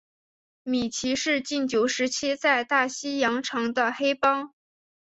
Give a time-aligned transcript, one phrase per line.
[0.63, 4.51] 米奇是禁酒时期在大西洋城的黑帮。